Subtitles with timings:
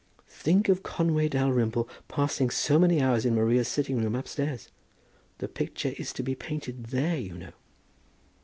[0.27, 4.69] "Think of Conway Dalrymple passing so many hours in Maria's sitting room upstairs!
[5.37, 7.53] The picture is to be painted there, you know."